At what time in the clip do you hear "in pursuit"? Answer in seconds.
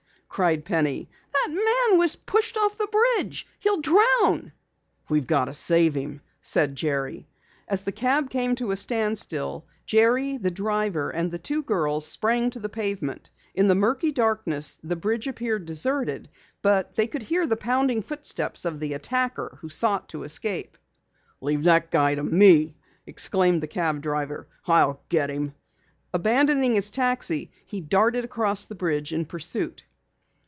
29.11-29.83